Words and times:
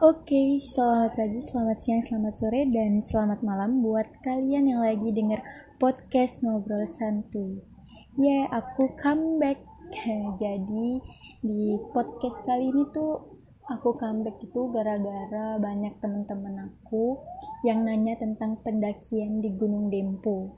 Oke, 0.00 0.56
selamat 0.56 1.12
pagi, 1.12 1.44
selamat 1.44 1.76
siang, 1.76 2.00
selamat 2.00 2.32
sore, 2.32 2.64
dan 2.72 3.04
selamat 3.04 3.44
malam 3.44 3.84
buat 3.84 4.08
kalian 4.24 4.72
yang 4.72 4.80
lagi 4.80 5.12
denger 5.12 5.44
podcast 5.76 6.40
Ngobrol 6.40 6.88
Santuy. 6.88 7.60
Ya, 8.16 8.24
yeah, 8.24 8.42
aku 8.48 8.96
comeback. 8.96 9.60
Jadi, 10.40 11.04
di 11.44 11.76
podcast 11.92 12.40
kali 12.48 12.72
ini 12.72 12.88
tuh 12.96 13.28
aku 13.68 13.92
comeback 14.00 14.40
itu 14.40 14.72
gara-gara 14.72 15.60
banyak 15.60 15.92
teman-teman 16.00 16.72
aku 16.72 17.20
yang 17.68 17.84
nanya 17.84 18.16
tentang 18.16 18.56
pendakian 18.64 19.44
di 19.44 19.52
Gunung 19.52 19.92
Dempo. 19.92 20.56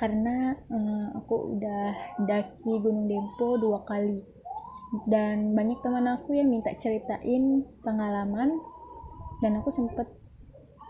Karena 0.00 0.54
uh, 0.54 1.06
aku 1.12 1.58
udah 1.58 2.16
daki 2.24 2.72
Gunung 2.80 3.04
Dempo 3.04 3.60
dua 3.60 3.84
kali 3.84 4.37
dan 5.04 5.52
banyak 5.52 5.78
teman 5.84 6.08
aku 6.08 6.36
yang 6.36 6.48
minta 6.48 6.72
ceritain 6.76 7.64
pengalaman. 7.84 8.56
Dan 9.38 9.62
aku 9.62 9.70
sempet 9.70 10.08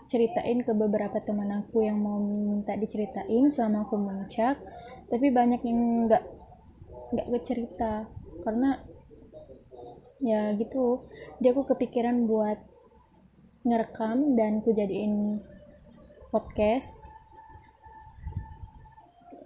ceritain 0.09 0.65
ke 0.65 0.73
beberapa 0.73 1.21
teman 1.21 1.53
aku 1.53 1.85
yang 1.85 2.01
mau 2.01 2.17
minta 2.17 2.73
diceritain 2.73 3.53
selama 3.53 3.85
aku 3.85 3.93
muncak 4.01 4.57
tapi 5.05 5.29
banyak 5.29 5.61
yang 5.61 6.09
nggak 6.09 6.23
nggak 7.13 7.27
kecerita. 7.37 8.09
Karena 8.41 8.79
ya 10.19 10.51
gitu 10.57 11.05
dia 11.39 11.53
aku 11.55 11.63
kepikiran 11.69 12.25
buat 12.25 12.57
ngerekam 13.67 14.33
dan 14.33 14.65
ku 14.65 14.73
jadiin 14.73 15.43
podcast. 16.33 17.05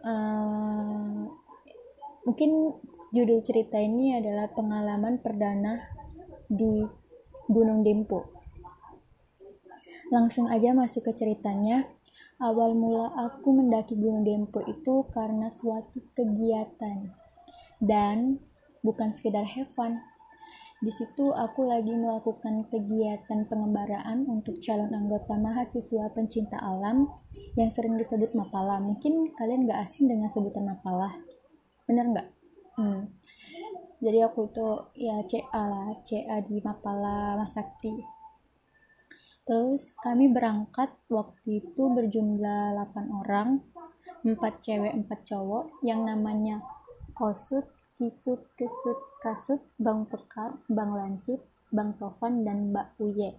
Uh, 0.03 1.31
mungkin 2.23 2.79
judul 3.11 3.43
cerita 3.43 3.79
ini 3.79 4.15
adalah 4.15 4.51
pengalaman 4.51 5.19
perdana 5.19 5.83
di 6.47 6.83
Gunung 7.47 7.83
Dempo 7.83 8.33
Langsung 10.13 10.45
aja 10.45 10.75
masuk 10.75 11.09
ke 11.09 11.13
ceritanya. 11.15 11.89
Awal 12.37 12.75
mula 12.75 13.13
aku 13.15 13.55
mendaki 13.55 13.95
Gunung 13.95 14.27
Dempo 14.27 14.59
itu 14.67 15.07
karena 15.09 15.47
suatu 15.47 16.01
kegiatan 16.11 17.13
dan 17.79 18.41
bukan 18.83 19.09
sekedar 19.09 19.47
have 19.47 19.71
fun. 19.71 20.01
Di 20.83 20.91
situ 20.91 21.31
aku 21.31 21.63
lagi 21.63 21.95
melakukan 21.95 22.67
kegiatan 22.67 23.47
pengembaraan 23.47 24.27
untuk 24.27 24.59
calon 24.59 24.91
anggota 24.91 25.39
mahasiswa 25.39 26.11
pencinta 26.11 26.59
alam 26.59 27.07
yang 27.55 27.71
sering 27.71 27.95
disebut 27.95 28.35
Mapala. 28.35 28.83
Mungkin 28.83 29.31
kalian 29.39 29.63
gak 29.65 29.87
asing 29.87 30.11
dengan 30.11 30.27
sebutan 30.27 30.67
Mapala. 30.67 31.15
Bener 31.93 32.05
nggak? 32.09 32.27
Hmm. 32.81 33.05
Jadi 34.01 34.17
aku 34.25 34.49
itu 34.49 34.67
ya 34.97 35.21
CA 35.29 35.63
lah, 35.69 35.93
CA 36.01 36.41
di 36.41 36.57
Mapala 36.57 37.37
Masakti 37.37 38.01
Terus 39.43 39.91
kami 39.99 40.31
berangkat 40.31 40.95
waktu 41.11 41.59
itu 41.59 41.83
berjumlah 41.91 42.79
8 42.95 43.11
orang, 43.11 43.59
4 44.23 44.39
cewek, 44.63 44.95
4 44.95 45.11
cowok 45.27 45.83
yang 45.83 46.07
namanya 46.07 46.63
Kosut, 47.11 47.67
Kisut, 47.99 48.39
Kesut, 48.55 48.95
Kasut, 49.19 49.59
Bang 49.75 50.07
Pekar, 50.07 50.63
Bang 50.71 50.95
Lancip, 50.95 51.43
Bang 51.75 51.99
Tovan, 51.99 52.47
dan 52.47 52.71
Mbak 52.71 53.03
Uye. 53.03 53.35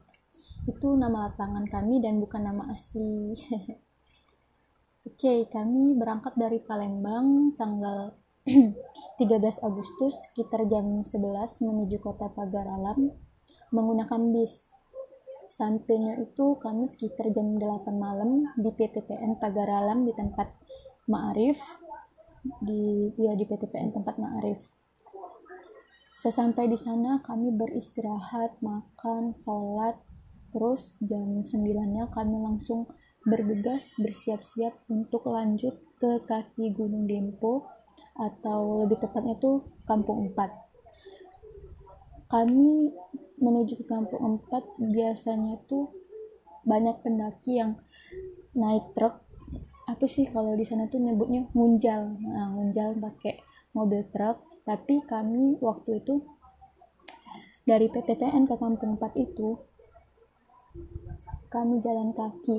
Itu 0.69 0.93
nama 0.95 1.33
lapangan 1.33 1.65
kami 1.73 2.05
dan 2.05 2.21
bukan 2.21 2.53
nama 2.53 2.69
asli. 2.69 3.33
Oke, 5.09 5.17
okay, 5.17 5.39
kami 5.49 5.97
berangkat 5.97 6.37
dari 6.37 6.61
Palembang 6.61 7.57
tanggal 7.57 8.13
13 9.25 9.41
Agustus 9.65 10.13
sekitar 10.29 10.69
jam 10.69 11.01
11 11.01 11.65
menuju 11.65 11.97
kota 11.97 12.29
Pagar 12.29 12.69
Alam 12.69 13.09
menggunakan 13.73 14.21
bis. 14.37 14.69
Sampainya 15.49 16.21
itu 16.21 16.61
kami 16.61 16.85
sekitar 16.85 17.33
jam 17.33 17.57
8 17.57 17.89
malam 17.97 18.45
di 18.61 18.69
PTPN 18.69 19.41
Pagar 19.41 19.73
Alam 19.73 20.05
di 20.05 20.13
tempat 20.13 20.53
Ma'arif 21.09 21.57
di 22.61 23.17
ya 23.17 23.33
di 23.33 23.49
PTPN 23.49 23.97
tempat 23.97 24.21
Ma'arif. 24.21 24.61
Sesampai 26.21 26.69
di 26.69 26.77
sana 26.77 27.25
kami 27.25 27.49
beristirahat 27.49 28.61
makan 28.61 29.33
sholat. 29.41 29.97
Terus 30.53 31.01
jam 31.01 31.41
9 31.41 31.49
nya 31.97 32.13
kami 32.13 32.45
langsung 32.45 32.93
bergegas 33.25 33.97
bersiap-siap 33.97 34.85
untuk 34.93 35.33
lanjut 35.33 35.81
ke 35.97 36.21
kaki 36.29 36.77
Gunung 36.77 37.09
Dempo 37.09 37.84
atau 38.15 38.87
lebih 38.87 39.03
tepatnya 39.03 39.35
tuh 39.39 39.67
Kampung 39.85 40.31
4 40.33 40.65
kami 42.35 42.91
menuju 43.39 43.79
ke 43.79 43.85
kampung 43.87 44.43
4 44.49 44.91
biasanya 44.91 45.61
tuh 45.71 45.93
banyak 46.65 46.99
pendaki 47.05 47.61
yang 47.61 47.79
naik 48.57 48.91
truk. 48.97 49.21
Apa 49.85 50.09
sih 50.09 50.25
kalau 50.25 50.57
di 50.57 50.65
sana 50.65 50.89
tuh 50.89 50.99
nyebutnya 50.99 51.47
munjal 51.53 52.17
nah 52.25 52.49
munjal 52.51 52.97
pakai 52.97 53.39
mobil 53.77 54.03
truk. 54.11 54.41
Tapi 54.65 55.05
kami 55.05 55.61
waktu 55.61 56.01
itu 56.01 56.25
dari 57.69 57.87
PTTN 57.93 58.49
ke 58.49 58.57
kampung 58.57 58.97
4 58.97 59.15
itu 59.21 59.61
kami 61.53 61.79
jalan 61.85 62.17
kaki. 62.17 62.59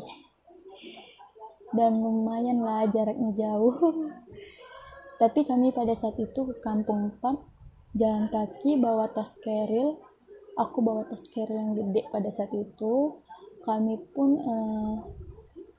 Dan 1.76 2.00
lumayan 2.00 2.64
lah 2.64 2.88
jaraknya 2.88 3.36
jauh 3.36 3.76
tapi 5.16 5.48
kami 5.48 5.72
pada 5.72 5.96
saat 5.96 6.20
itu 6.20 6.44
ke 6.44 6.56
kampung 6.60 7.16
4 7.24 7.56
jalan 7.96 8.28
kaki 8.28 8.76
bawa 8.76 9.08
tas 9.16 9.34
keril. 9.40 10.04
Aku 10.56 10.80
bawa 10.80 11.04
tas 11.08 11.28
carry 11.32 11.52
yang 11.52 11.76
gede 11.76 12.08
pada 12.12 12.32
saat 12.32 12.52
itu. 12.56 13.20
Kami 13.64 14.00
pun 14.16 14.40
uh, 14.40 14.96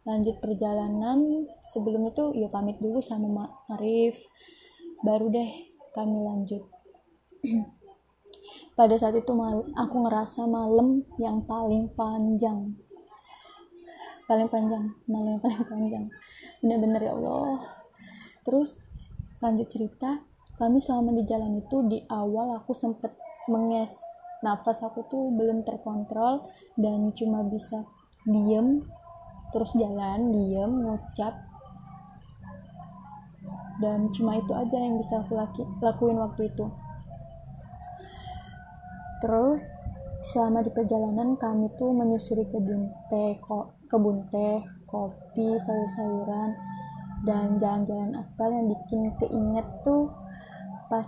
lanjut 0.05 0.37
perjalanan. 0.41 1.49
Sebelum 1.73 2.09
itu 2.13 2.37
ya 2.37 2.49
pamit 2.53 2.77
dulu 2.81 3.01
sama 3.01 3.29
Mak 3.29 3.77
Arif. 3.77 4.21
Baru 5.01 5.33
deh 5.33 5.49
kami 5.97 6.21
lanjut. 6.25 6.65
Pada 8.79 9.01
saat 9.01 9.17
itu 9.17 9.33
aku 9.77 9.97
ngerasa 10.05 10.45
malam 10.45 11.05
yang 11.17 11.45
paling 11.49 11.89
panjang. 11.97 12.77
Paling 14.29 14.49
panjang 14.53 14.93
malam 15.09 15.41
yang 15.41 15.43
paling 15.45 15.65
panjang. 15.65 16.05
Bener-bener 16.61 17.01
ya 17.01 17.13
Allah. 17.17 17.65
Terus 18.45 18.77
lanjut 19.41 19.69
cerita 19.69 20.25
kami 20.57 20.81
selama 20.81 21.13
di 21.13 21.29
jalan 21.29 21.61
itu 21.61 21.85
di 21.85 22.01
awal 22.09 22.57
aku 22.57 22.73
sempet 22.73 23.13
menges. 23.53 23.93
Nafas 24.41 24.81
aku 24.81 25.05
tuh 25.09 25.33
belum 25.37 25.65
terkontrol 25.69 26.49
dan 26.81 27.13
cuma 27.13 27.45
bisa 27.45 27.85
diem 28.25 28.81
terus 29.53 29.77
jalan 29.77 30.33
diem 30.33 30.73
ngucap. 30.81 31.35
Dan 33.77 34.09
cuma 34.17 34.41
itu 34.41 34.53
aja 34.57 34.81
yang 34.81 34.97
bisa 34.97 35.21
aku 35.21 35.37
laki, 35.37 35.61
lakuin 35.85 36.17
waktu 36.17 36.49
itu. 36.49 36.65
Terus 39.21 39.61
selama 40.25 40.65
di 40.65 40.73
perjalanan 40.73 41.37
kami 41.37 41.69
tuh 41.77 41.93
menyusuri 41.93 42.49
kebun 42.49 42.89
teh 43.13 43.37
kebun 43.93 44.25
teh 44.33 44.65
kopi 44.89 45.61
sayur-sayuran 45.61 46.57
dan 47.27 47.59
jalan-jalan 47.59 48.15
aspal 48.23 48.55
yang 48.55 48.71
bikin 48.71 49.11
keinget 49.19 49.67
tuh 49.83 50.15
pas 50.87 51.07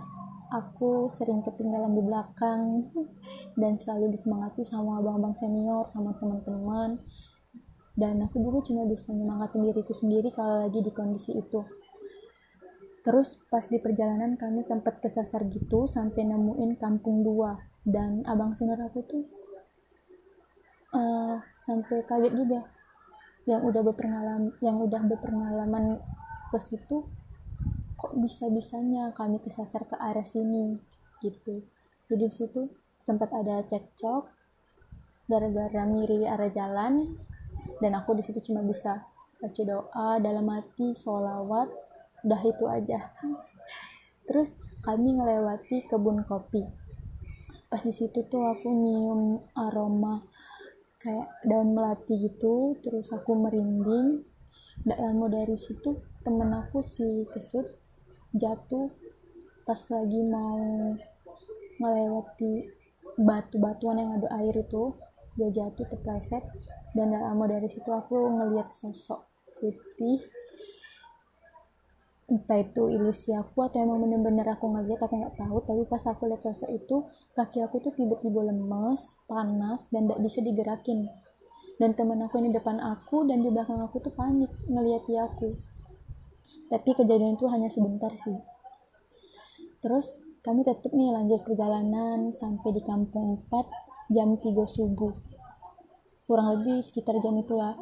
aku 0.51 1.07
sering 1.07 1.39
ketinggalan 1.45 1.95
di 1.95 2.03
belakang 2.03 2.91
dan 3.61 3.79
selalu 3.79 4.11
disemangati 4.11 4.67
sama 4.67 4.99
abang-abang 4.99 5.33
senior 5.39 5.87
sama 5.87 6.11
teman-teman. 6.19 6.99
Dan 7.99 8.23
aku 8.23 8.39
juga 8.39 8.63
cuma 8.63 8.87
bisa 8.87 9.11
menyemangatin 9.11 9.59
diriku 9.59 9.91
sendiri 9.91 10.31
kalau 10.31 10.63
lagi 10.63 10.79
di 10.79 10.91
kondisi 10.91 11.35
itu. 11.35 11.63
Terus 13.03 13.39
pas 13.51 13.63
di 13.67 13.75
perjalanan 13.79 14.39
kami 14.39 14.63
sempat 14.63 15.03
kesasar 15.03 15.47
gitu 15.51 15.83
sampai 15.87 16.27
nemuin 16.27 16.79
kampung 16.79 17.23
dua. 17.23 17.59
Dan 17.83 18.23
abang 18.23 18.55
senior 18.55 18.79
aku 18.79 19.03
tuh 19.03 19.23
uh, 20.95 21.43
sampai 21.67 22.07
kaget 22.07 22.33
juga 22.39 22.78
yang 23.49 23.65
udah 23.65 23.81
berpengalaman 23.81 24.53
yang 24.61 24.77
udah 24.77 25.01
berpengalaman 25.09 25.97
ke 26.53 26.59
situ 26.61 27.09
kok 27.97 28.13
bisa-bisanya 28.15 29.11
kami 29.17 29.41
kesasar 29.41 29.89
ke 29.89 29.97
arah 29.97 30.23
sini 30.23 30.77
gitu. 31.19 31.65
Jadi 32.07 32.25
situ 32.29 32.69
sempat 33.01 33.33
ada 33.33 33.65
cekcok 33.65 34.23
gara-gara 35.25 35.83
miri 35.89 36.29
arah 36.29 36.47
jalan 36.47 37.17
dan 37.81 37.91
aku 37.97 38.15
di 38.15 38.23
situ 38.23 38.39
cuma 38.49 38.63
bisa 38.63 39.03
baca 39.41 39.61
doa 39.65 40.09
dalam 40.21 40.47
hati 40.47 40.95
sholawat 40.95 41.67
udah 42.23 42.41
itu 42.45 42.65
aja. 42.69 42.99
Terus 44.29 44.53
kami 44.85 45.19
ngelewati 45.19 45.89
kebun 45.89 46.23
kopi. 46.23 46.63
Pas 47.67 47.81
di 47.83 47.91
situ 47.91 48.25
tuh 48.29 48.45
aku 48.47 48.69
nyium 48.71 49.43
aroma 49.57 50.23
kayak 50.99 51.27
daun 51.47 51.71
melati 51.73 52.19
gitu 52.19 52.75
terus 52.83 53.09
aku 53.11 53.35
merinding. 53.35 54.23
Tidak 54.83 54.99
lama 54.99 55.27
dari 55.31 55.55
situ 55.55 55.99
temen 56.23 56.51
aku 56.55 56.83
si 56.83 57.27
kesut 57.31 57.67
jatuh 58.35 58.91
pas 59.63 59.79
lagi 59.91 60.21
mau 60.23 60.95
melewati 61.79 62.67
batu-batuan 63.19 63.99
yang 63.99 64.11
ada 64.19 64.29
air 64.43 64.55
itu. 64.55 64.95
Dia 65.39 65.49
jatuh 65.55 65.87
terpleset 65.87 66.43
dan 66.91 67.15
gak 67.15 67.23
lama 67.23 67.45
dari 67.47 67.69
situ 67.71 67.87
aku 67.87 68.17
ngelihat 68.39 68.75
sosok 68.75 69.23
putih 69.59 70.19
entah 72.29 72.61
itu 72.61 72.93
ilusi 72.93 73.33
aku 73.33 73.65
atau 73.65 73.81
emang 73.81 74.05
bener-bener 74.05 74.45
aku 74.45 74.69
ngeliat 74.69 75.01
aku 75.01 75.17
nggak 75.17 75.35
tahu. 75.41 75.57
Tapi 75.65 75.81
pas 75.89 76.03
aku 76.05 76.29
lihat 76.29 76.45
sosok 76.45 76.69
itu 76.69 77.09
kaki 77.33 77.65
aku 77.65 77.81
tuh 77.81 77.93
tiba-tiba 77.97 78.53
lemes 78.53 79.17
panas 79.25 79.89
dan 79.89 80.05
gak 80.05 80.21
bisa 80.21 80.39
digerakin. 80.45 81.09
Dan 81.81 81.97
temen 81.97 82.21
aku 82.21 82.37
ini 82.37 82.53
depan 82.53 82.77
aku 82.77 83.25
dan 83.25 83.41
di 83.41 83.49
belakang 83.49 83.81
aku 83.81 83.97
tuh 84.03 84.13
panik 84.13 84.51
ngeliat 84.69 85.03
aku. 85.09 85.57
Tapi 86.69 86.89
kejadian 86.93 87.39
itu 87.39 87.49
hanya 87.49 87.71
sebentar 87.71 88.13
sih. 88.13 88.37
Terus 89.79 90.13
kami 90.43 90.67
tetap 90.67 90.91
nih 90.91 91.09
lanjut 91.09 91.41
perjalanan 91.43 92.35
sampai 92.35 92.69
di 92.75 92.81
kampung 92.83 93.47
4 93.47 94.13
jam 94.13 94.35
3 94.35 94.43
subuh. 94.67 95.13
Kurang 96.27 96.61
lebih 96.61 96.85
sekitar 96.85 97.17
jam 97.23 97.39
itulah. 97.41 97.73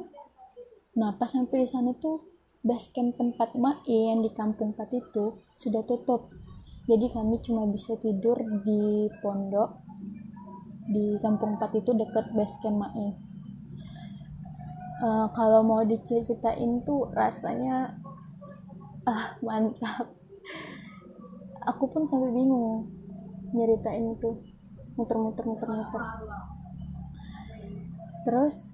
Nah 0.96 1.18
pas 1.18 1.28
sampai 1.28 1.66
di 1.66 1.70
sana 1.70 1.92
tuh 1.98 2.37
base 2.66 2.90
camp 2.94 3.18
tempat 3.18 3.54
Mae 3.58 4.14
yang 4.14 4.22
di 4.22 4.32
kampung 4.34 4.74
4 4.78 4.90
itu 4.94 5.38
sudah 5.58 5.84
tutup. 5.86 6.34
Jadi 6.88 7.12
kami 7.12 7.42
cuma 7.44 7.68
bisa 7.68 8.00
tidur 8.00 8.40
di 8.64 9.12
pondok 9.20 9.84
di 10.88 11.20
kampung 11.20 11.60
4 11.60 11.82
itu 11.84 11.92
dekat 11.94 12.32
base 12.32 12.58
camp 12.64 12.80
Mae 12.82 13.28
uh, 15.02 15.28
kalau 15.34 15.62
mau 15.62 15.82
diceritain 15.86 16.82
tuh 16.82 17.10
rasanya 17.14 17.98
ah 19.08 19.38
mantap. 19.40 20.14
Aku 21.68 21.92
pun 21.92 22.08
sampai 22.08 22.32
bingung 22.32 22.88
nyeritain 23.52 24.16
itu 24.16 24.40
muter-muter 24.96 25.44
muter-muter. 25.44 26.04
Terus 28.24 28.72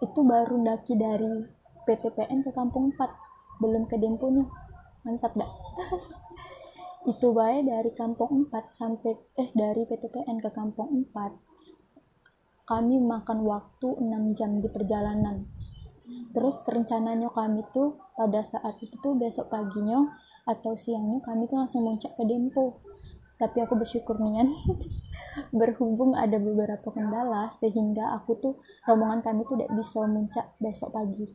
itu 0.00 0.20
baru 0.26 0.60
daki 0.60 0.96
dari 0.98 1.46
PTPN 1.84 2.46
ke 2.46 2.50
Kampung 2.54 2.94
4 2.94 3.62
belum 3.62 3.86
ke 3.90 3.96
Demponya 3.98 4.46
mantap 5.02 5.34
dah. 5.34 5.50
Itu 7.12 7.34
baik 7.34 7.66
dari 7.66 7.90
Kampung 7.98 8.46
4 8.46 8.70
sampai 8.70 9.12
eh 9.38 9.50
dari 9.50 9.82
PTPN 9.86 10.38
ke 10.38 10.50
Kampung 10.54 11.06
4 11.10 11.52
kami 12.62 13.02
makan 13.02 13.42
waktu 13.42 13.88
6 14.00 14.38
jam 14.38 14.62
di 14.62 14.68
perjalanan. 14.70 15.44
Terus 16.32 16.62
rencananya 16.62 17.28
kami 17.34 17.66
tuh 17.74 17.98
pada 18.14 18.40
saat 18.46 18.78
itu 18.80 18.96
tuh 19.02 19.18
besok 19.18 19.50
paginya 19.50 20.08
atau 20.46 20.74
siangnya 20.78 21.22
kami 21.22 21.46
tuh 21.50 21.58
langsung 21.58 21.82
muncak 21.84 22.14
ke 22.14 22.22
Dempo. 22.22 22.80
Tapi 23.36 23.58
aku 23.66 23.74
bersyukur 23.74 24.22
nian 24.22 24.54
berhubung 25.58 26.14
ada 26.14 26.38
beberapa 26.38 26.94
kendala 26.94 27.50
sehingga 27.50 28.14
aku 28.14 28.38
tuh 28.38 28.54
rombongan 28.86 29.20
kami 29.26 29.42
tuh 29.44 29.58
tidak 29.58 29.72
bisa 29.74 30.06
muncak 30.06 30.46
besok 30.62 30.94
pagi 30.94 31.26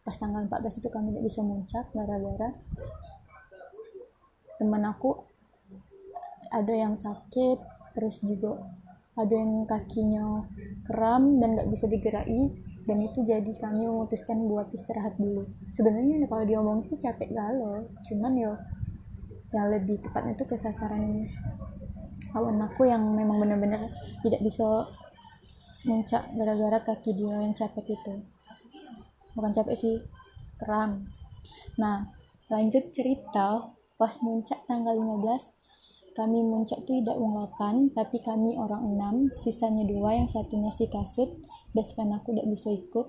pas 0.00 0.16
tanggal 0.16 0.48
14 0.48 0.80
itu 0.80 0.88
kami 0.88 1.12
tidak 1.12 1.24
bisa 1.28 1.40
muncak 1.44 1.84
gara-gara 1.92 2.50
teman 4.60 4.84
aku 4.84 5.24
ada 6.52 6.74
yang 6.74 6.98
sakit 6.98 7.58
terus 7.96 8.20
juga 8.20 8.60
ada 9.18 9.34
yang 9.36 9.66
kakinya 9.68 10.46
kram 10.86 11.38
dan 11.42 11.58
nggak 11.58 11.70
bisa 11.70 11.86
digerai. 11.90 12.52
Dan 12.88 13.06
itu 13.06 13.22
jadi 13.22 13.52
kami 13.60 13.86
memutuskan 13.86 14.50
buat 14.50 14.72
istirahat 14.72 15.14
dulu. 15.20 15.46
Sebenarnya 15.76 16.26
kalau 16.26 16.42
diomong 16.48 16.80
sih 16.82 16.96
capek 16.96 17.30
galau. 17.30 17.86
Cuman 18.08 18.32
yo 18.34 18.56
yang 19.52 19.68
lebih 19.70 20.00
tepatnya 20.00 20.38
itu 20.38 20.44
kesasaran 20.46 21.26
kawan 22.30 22.62
aku 22.62 22.86
yang 22.86 23.02
memang 23.02 23.42
benar-benar 23.42 23.90
tidak 24.22 24.40
bisa 24.46 24.86
muncak 25.82 26.22
gara-gara 26.38 26.78
kaki 26.86 27.18
dia 27.18 27.42
yang 27.42 27.50
capek 27.50 27.98
itu 27.98 28.14
bukan 29.36 29.52
capek 29.54 29.76
sih 29.76 29.96
kram 30.60 31.06
nah 31.78 32.10
lanjut 32.50 32.90
cerita 32.90 33.70
pas 34.00 34.14
muncak 34.24 34.64
tanggal 34.66 34.96
15 34.96 36.16
kami 36.18 36.42
muncak 36.42 36.82
tuh 36.84 36.98
tidak 36.98 37.16
uang 37.16 37.48
8 37.54 37.96
tapi 37.96 38.18
kami 38.20 38.58
orang 38.58 38.82
6 39.30 39.38
sisanya 39.38 39.86
dua 39.86 40.18
yang 40.18 40.28
satunya 40.28 40.68
si 40.74 40.90
kasut 40.90 41.30
kan 41.74 42.10
aku 42.10 42.34
tidak 42.34 42.50
bisa 42.50 42.68
ikut. 42.74 43.06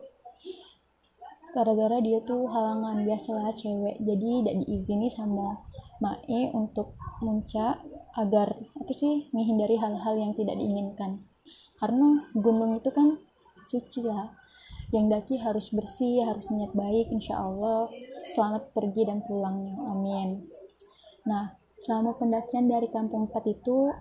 Gara-gara 1.51 1.99
dia 1.99 2.23
tuh 2.23 2.47
halangan 2.47 3.03
biasalah 3.03 3.51
cewek 3.51 3.99
jadi 3.99 4.27
tidak 4.39 4.55
diizini 4.63 5.11
sama 5.11 5.59
Mae 5.99 6.49
untuk 6.55 6.95
muncak 7.19 7.83
agar 8.15 8.55
apa 8.57 8.91
sih 8.95 9.27
menghindari 9.35 9.75
hal-hal 9.75 10.15
yang 10.15 10.31
tidak 10.33 10.55
diinginkan. 10.55 11.27
Karena 11.77 12.31
gunung 12.33 12.79
itu 12.79 12.89
kan 12.93 13.19
suci 13.67 14.01
lah 14.01 14.31
yang 14.91 15.07
daki 15.07 15.39
harus 15.39 15.71
bersih 15.71 16.27
harus 16.27 16.51
niat 16.51 16.75
baik 16.75 17.07
insya 17.15 17.39
Allah. 17.39 17.87
Selamat 18.31 18.75
pergi 18.75 19.07
dan 19.07 19.23
pulangnya 19.23 19.75
amin. 19.87 20.43
Nah 21.27 21.55
selama 21.79 22.19
pendakian 22.19 22.67
dari 22.67 22.91
kampung 22.91 23.31
4 23.31 23.47
itu 23.47 23.91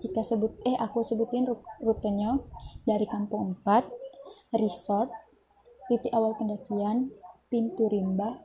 jika 0.00 0.24
sebut 0.24 0.56
eh 0.64 0.76
aku 0.80 1.04
sebutin 1.04 1.46
rutenya. 1.84 2.40
Dari 2.84 3.04
kampung 3.08 3.56
4 3.64 4.60
resort 4.60 5.12
titik 5.88 6.12
awal 6.16 6.36
pendakian 6.40 7.12
pintu 7.52 7.88
rimba 7.88 8.44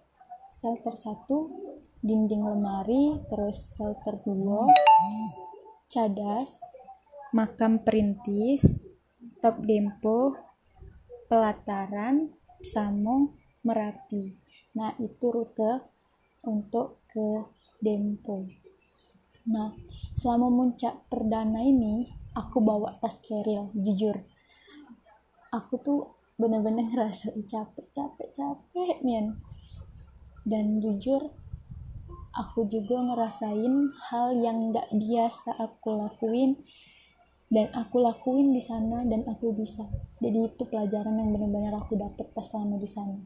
shelter 0.51 0.95
1 0.95 2.03
dinding 2.03 2.43
lemari 2.43 3.19
terus 3.31 3.75
shelter 3.75 4.19
2 4.23 4.67
cadas 5.91 6.63
makam 7.35 7.83
perintis 7.83 8.79
top 9.43 9.59
dempo 9.63 10.48
pelataran 11.29 12.33
Samo 12.65 13.37
Merapi. 13.61 14.33
Nah 14.75 14.97
itu 14.97 15.29
rute 15.29 15.85
untuk 16.43 17.05
ke 17.05 17.45
Dempo. 17.79 18.49
Nah 19.47 19.71
selama 20.17 20.49
muncak 20.49 21.05
perdana 21.07 21.61
ini 21.61 22.09
aku 22.33 22.59
bawa 22.59 22.97
tas 22.97 23.21
keril 23.21 23.69
jujur. 23.77 24.17
Aku 25.53 25.77
tuh 25.79 26.17
bener-bener 26.35 26.87
ngerasa 26.89 27.37
capek 27.45 27.87
capek 27.93 28.29
capek 28.33 28.97
men. 29.05 29.37
Dan 30.43 30.81
jujur 30.81 31.29
aku 32.33 32.65
juga 32.65 33.05
ngerasain 33.05 33.73
hal 34.09 34.27
yang 34.39 34.73
gak 34.73 34.89
biasa 34.95 35.53
aku 35.59 35.93
lakuin 35.93 36.57
dan 37.49 37.67
aku 37.73 37.97
lakuin 37.97 38.53
di 38.53 38.61
sana 38.61 39.01
dan 39.05 39.25
aku 39.25 39.53
bisa. 39.57 39.89
Jadi 40.21 40.37
itu 40.45 40.63
pelajaran 40.69 41.17
yang 41.17 41.33
benar-benar 41.33 41.81
aku 41.81 41.97
dapet 41.97 42.29
pas 42.33 42.45
selama 42.45 42.77
di 42.77 42.89
sana. 42.89 43.17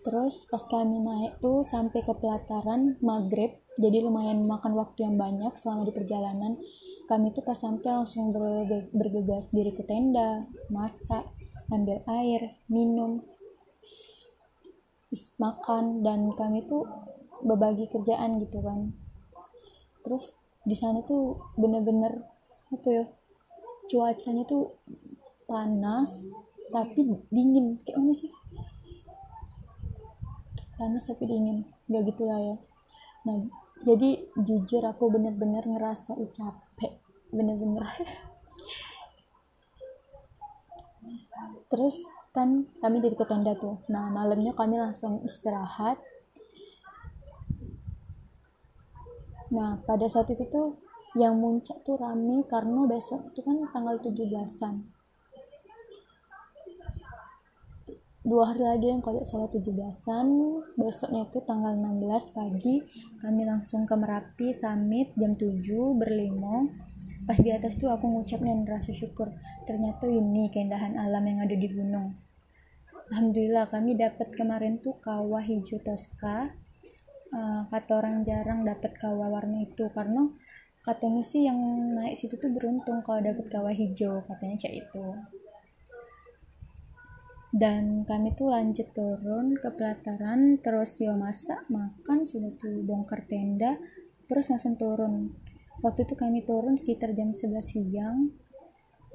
Terus 0.00 0.46
pas 0.48 0.64
kami 0.64 1.02
naik 1.02 1.42
tuh 1.42 1.66
sampai 1.66 2.00
ke 2.06 2.14
pelataran 2.14 2.94
maghrib 3.02 3.58
jadi 3.76 4.00
lumayan 4.00 4.48
makan 4.48 4.72
waktu 4.72 5.04
yang 5.04 5.20
banyak 5.20 5.52
selama 5.60 5.84
di 5.84 5.92
perjalanan 5.92 6.56
kami 7.06 7.30
tuh 7.30 7.44
pas 7.44 7.58
sampai 7.58 7.92
langsung 7.92 8.32
bergegas 8.94 9.52
diri 9.52 9.70
ke 9.76 9.84
tenda 9.84 10.48
masak 10.72 11.28
ambil 11.68 12.00
air 12.08 12.56
minum 12.72 13.20
makan 15.38 16.02
dan 16.02 16.32
kami 16.34 16.64
tuh 16.66 16.88
berbagi 17.42 17.90
kerjaan 17.90 18.40
gitu 18.40 18.62
kan. 18.62 18.92
Terus 20.06 20.32
di 20.66 20.74
sana 20.74 21.02
tuh 21.02 21.38
bener-bener 21.54 22.22
apa 22.70 22.88
ya 22.90 23.04
cuacanya 23.86 24.42
tuh 24.46 24.74
panas 25.46 26.22
tapi 26.70 27.06
dingin. 27.30 27.78
Kayak 27.86 27.98
mana 28.02 28.14
sih? 28.14 28.30
Panas 30.76 31.06
tapi 31.06 31.24
dingin. 31.26 31.64
Gak 31.86 32.02
gitu 32.10 32.26
lah 32.26 32.40
ya. 32.42 32.56
Nah 33.26 33.46
jadi 33.86 34.26
jujur 34.40 34.82
aku 34.82 35.10
bener-bener 35.12 35.62
ngerasa 35.62 36.18
capek. 36.18 36.98
Bener-bener. 37.30 37.86
Terus 41.70 41.98
kan 42.34 42.66
kami 42.82 43.00
dari 43.00 43.16
ke 43.16 43.24
tenda 43.24 43.54
tuh. 43.56 43.78
Nah 43.88 44.10
malamnya 44.10 44.52
kami 44.52 44.76
langsung 44.76 45.22
istirahat 45.24 45.98
Nah, 49.54 49.78
pada 49.86 50.10
saat 50.10 50.26
itu 50.34 50.42
tuh 50.50 50.82
yang 51.14 51.38
muncak 51.38 51.80
tuh 51.86 51.96
rame 51.96 52.42
karena 52.50 52.82
besok 52.84 53.30
itu 53.30 53.40
kan 53.46 53.62
tanggal 53.70 53.96
17-an. 54.02 54.74
Dua 58.26 58.42
hari 58.50 58.66
lagi 58.66 58.90
yang 58.90 58.98
kalau 58.98 59.22
salah 59.22 59.46
17-an, 59.46 60.26
besoknya 60.74 61.30
itu 61.30 61.38
tanggal 61.46 61.78
16 61.78 62.34
pagi, 62.34 62.82
kami 63.22 63.46
langsung 63.46 63.86
ke 63.86 63.94
Merapi 63.94 64.50
Summit 64.50 65.14
jam 65.14 65.38
7 65.38 65.62
berlimo. 65.94 66.66
Pas 67.22 67.38
di 67.38 67.54
atas 67.54 67.78
tuh 67.78 67.86
aku 67.86 68.10
ngucap 68.10 68.42
dan 68.42 68.66
rasa 68.66 68.90
syukur. 68.90 69.30
Ternyata 69.70 70.10
ini 70.10 70.50
keindahan 70.50 70.98
alam 70.98 71.22
yang 71.22 71.46
ada 71.46 71.54
di 71.54 71.70
gunung. 71.70 72.18
Alhamdulillah 73.14 73.70
kami 73.70 73.94
dapat 73.94 74.34
kemarin 74.34 74.82
tuh 74.82 74.98
kawah 74.98 75.38
hijau 75.38 75.78
Tosca 75.78 76.50
uh, 77.32 77.66
kata 77.70 77.92
orang 77.98 78.22
jarang 78.22 78.62
dapat 78.62 78.94
kawah 78.98 79.32
warna 79.32 79.64
itu 79.64 79.88
karena 79.94 80.28
katanya 80.86 81.22
sih 81.24 81.46
yang 81.46 81.58
naik 81.98 82.14
situ 82.14 82.38
tuh 82.38 82.50
beruntung 82.52 83.02
kalau 83.02 83.18
dapat 83.18 83.46
kawah 83.50 83.74
hijau 83.74 84.22
katanya 84.28 84.66
cak 84.66 84.74
itu 84.74 85.06
dan 87.56 88.04
kami 88.04 88.36
tuh 88.36 88.52
lanjut 88.52 88.92
turun 88.92 89.56
ke 89.56 89.72
pelataran 89.72 90.60
terus 90.60 91.00
ya 91.00 91.16
masak 91.16 91.64
makan 91.72 92.28
sudah 92.28 92.52
tuh 92.60 92.84
bongkar 92.84 93.24
tenda 93.24 93.80
terus 94.26 94.50
langsung 94.50 94.74
turun. 94.76 95.32
Waktu 95.80 96.08
itu 96.08 96.14
kami 96.18 96.42
turun 96.42 96.74
sekitar 96.76 97.14
jam 97.14 97.32
11 97.32 97.62
siang 97.62 98.32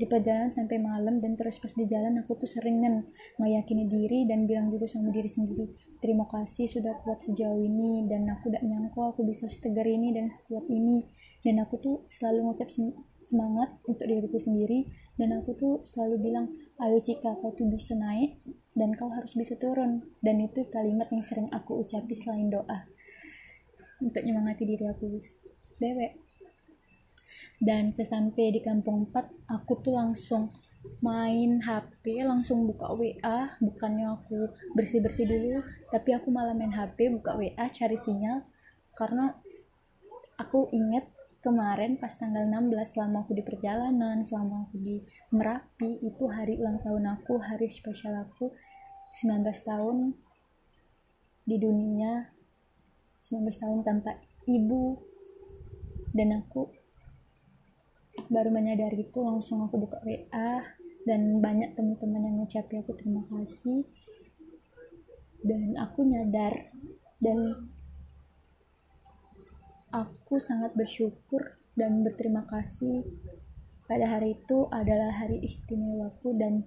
di 0.02 0.10
perjalanan 0.10 0.50
sampai 0.50 0.82
malam 0.82 1.22
dan 1.22 1.38
terus 1.38 1.62
pas 1.62 1.70
di 1.78 1.86
jalan 1.86 2.26
aku 2.26 2.42
tuh 2.42 2.50
sering 2.50 2.82
kan 2.82 3.06
meyakini 3.38 3.86
diri 3.86 4.26
dan 4.26 4.50
bilang 4.50 4.74
juga 4.74 4.90
sama 4.90 5.14
diri 5.14 5.30
sendiri 5.30 5.70
terima 6.02 6.26
kasih 6.26 6.66
sudah 6.66 6.98
kuat 7.06 7.22
sejauh 7.22 7.62
ini 7.62 8.10
dan 8.10 8.26
aku 8.34 8.50
tidak 8.50 8.66
nyangka 8.66 9.12
aku 9.14 9.22
bisa 9.28 9.46
setegar 9.52 9.84
ini 9.86 10.16
dan 10.16 10.32
sekuat 10.32 10.66
ini. 10.72 11.04
Dan 11.44 11.60
aku 11.60 11.76
tuh 11.78 11.96
selalu 12.08 12.48
ngucap 12.48 12.72
semangat 13.22 13.70
untuk 13.86 14.08
diriku 14.08 14.40
sendiri 14.40 14.88
dan 15.20 15.36
aku 15.36 15.54
tuh 15.60 15.74
selalu 15.84 16.32
bilang 16.32 16.46
ayo 16.80 16.98
Cika 16.98 17.38
kau 17.38 17.52
tuh 17.52 17.68
bisa 17.68 17.94
naik 17.94 18.40
dan 18.74 18.96
kau 18.96 19.12
harus 19.12 19.36
bisa 19.36 19.60
turun. 19.60 20.02
Dan 20.24 20.40
itu 20.42 20.64
kalimat 20.72 21.12
yang 21.12 21.22
sering 21.22 21.52
aku 21.52 21.84
ucapi 21.84 22.16
selain 22.16 22.48
doa 22.48 22.88
untuk 24.02 24.24
nyemangati 24.26 24.66
diri 24.66 24.86
aku 24.90 25.22
dewek 25.78 26.18
dan 27.62 27.94
sesampai 27.94 28.50
di 28.50 28.60
kampung 28.66 29.06
4 29.14 29.54
aku 29.54 29.74
tuh 29.86 29.94
langsung 29.94 30.50
main 31.06 31.62
HP 31.62 32.26
langsung 32.26 32.66
buka 32.66 32.90
WA 32.98 33.54
bukannya 33.62 34.18
aku 34.18 34.50
bersih-bersih 34.74 35.30
dulu 35.30 35.62
tapi 35.94 36.18
aku 36.18 36.34
malah 36.34 36.58
main 36.58 36.74
HP 36.74 37.14
buka 37.14 37.38
WA 37.38 37.66
cari 37.70 37.98
sinyal. 38.02 38.42
Karena 38.98 39.30
aku 40.42 40.74
inget 40.74 41.06
kemarin 41.42 42.02
pas 42.02 42.14
tanggal 42.18 42.50
16 42.50 42.98
selama 42.98 43.26
aku 43.26 43.38
di 43.38 43.46
perjalanan 43.46 44.26
selama 44.26 44.66
aku 44.70 44.78
di 44.82 45.02
Merapi 45.34 46.02
itu 46.02 46.26
hari 46.30 46.58
ulang 46.58 46.82
tahun 46.82 47.18
aku 47.18 47.38
hari 47.42 47.70
spesial 47.70 48.18
aku 48.18 48.50
19 49.22 49.46
tahun 49.62 50.18
di 51.46 51.58
dunia. 51.62 52.26
19 53.22 53.46
tahun 53.54 53.80
tanpa 53.86 54.18
ibu. 54.50 54.98
Dan 56.12 56.36
aku 56.36 56.81
baru 58.32 58.48
menyadari 58.48 59.12
itu 59.12 59.20
langsung 59.20 59.60
aku 59.60 59.84
buka 59.84 60.00
WA 60.08 60.64
dan 61.04 61.44
banyak 61.44 61.76
teman-teman 61.76 62.32
yang 62.32 62.36
ngucapin 62.40 62.80
aku 62.80 62.96
terima 62.96 63.28
kasih 63.28 63.84
dan 65.44 65.76
aku 65.76 66.08
nyadar 66.08 66.72
dan 67.20 67.68
aku 69.92 70.40
sangat 70.40 70.72
bersyukur 70.80 71.60
dan 71.76 72.08
berterima 72.08 72.48
kasih 72.48 73.04
pada 73.92 74.08
hari 74.08 74.40
itu 74.40 74.72
adalah 74.72 75.12
hari 75.12 75.44
istimewaku 75.44 76.32
dan 76.40 76.64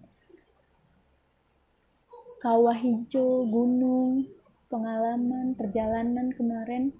kawah 2.44 2.76
hijau, 2.76 3.48
gunung, 3.48 4.28
pengalaman, 4.68 5.56
perjalanan 5.56 6.28
kemarin 6.36 6.92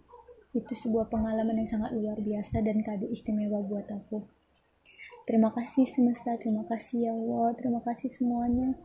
itu 0.57 0.73
sebuah 0.73 1.13
pengalaman 1.13 1.61
yang 1.61 1.69
sangat 1.69 1.93
luar 1.93 2.17
biasa 2.17 2.65
dan 2.65 2.81
kado 2.81 3.05
istimewa 3.13 3.61
buat 3.61 3.85
aku. 3.93 4.25
Terima 5.25 5.49
kasih 5.57 5.89
semesta, 5.89 6.37
terima 6.37 6.69
kasih 6.69 7.09
ya 7.09 7.13
Allah, 7.17 7.57
terima 7.57 7.81
kasih 7.81 8.13
semuanya. 8.13 8.77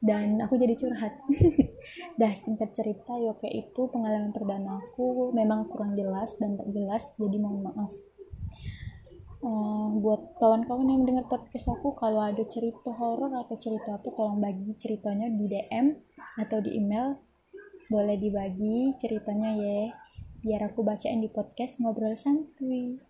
Dan 0.00 0.40
aku 0.40 0.56
jadi 0.56 0.72
curhat. 0.72 1.12
Dah 2.20 2.32
singkat 2.32 2.72
cerita 2.72 3.12
kayak 3.12 3.68
itu 3.68 3.82
pengalaman 3.92 4.32
perdana 4.32 4.80
aku 4.80 5.28
memang 5.36 5.68
kurang 5.68 5.92
jelas 5.92 6.32
dan 6.40 6.56
tak 6.56 6.72
jelas, 6.72 7.12
jadi 7.20 7.36
mohon 7.36 7.68
maaf. 7.68 7.92
Uh, 9.42 9.98
buat 10.00 10.40
kawan-kawan 10.40 10.88
yang 10.88 11.04
mendengar 11.04 11.26
podcast 11.28 11.68
aku 11.68 11.98
kalau 12.00 12.22
ada 12.22 12.46
cerita 12.48 12.94
horor 12.94 13.34
atau 13.36 13.58
cerita 13.58 13.98
apa 13.98 14.08
tolong 14.14 14.38
bagi 14.38 14.70
ceritanya 14.78 15.26
di 15.26 15.50
DM 15.50 15.98
atau 16.38 16.62
di 16.62 16.78
email 16.78 17.18
boleh 17.90 18.14
dibagi 18.22 18.94
ceritanya 19.02 19.50
ya 19.58 19.90
biar 20.46 20.70
aku 20.70 20.86
bacain 20.86 21.18
di 21.18 21.26
podcast 21.26 21.82
ngobrol 21.82 22.14
santuy 22.14 23.02